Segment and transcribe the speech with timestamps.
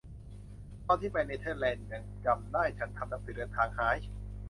[0.85, 3.95] ตอนที่ไปเนเธอร์แลนด์ ยังจำได้ ฉันทำหนังสือเดินทางหาย